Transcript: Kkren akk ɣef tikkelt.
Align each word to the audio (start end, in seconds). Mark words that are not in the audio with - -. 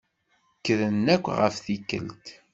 Kkren 0.57 1.05
akk 1.15 1.25
ɣef 1.39 1.55
tikkelt. 1.65 2.25